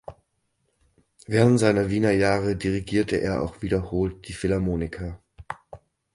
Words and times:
Während 1.27 1.59
seiner 1.59 1.87
Wiener 1.91 2.09
Jahre 2.09 2.55
dirigierte 2.55 3.17
er 3.17 3.43
auch 3.43 3.61
wiederholt 3.61 4.27
die 4.27 4.33
Philharmoniker. 4.33 5.19